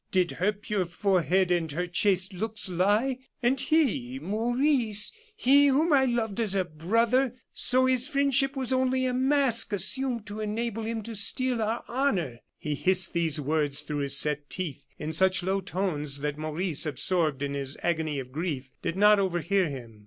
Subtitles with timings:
[0.09, 3.19] Did her pure forehead and her chaste looks lie?
[3.43, 7.35] And he Maurice he whom I loved as a brother!
[7.53, 12.39] So, his friendship was only a mask assumed to enable him to steal our honor!"
[12.57, 17.43] He hissed these words through his set teeth in such low tones that Maurice, absorbed
[17.43, 19.99] in his agony of grief, did not overhear him.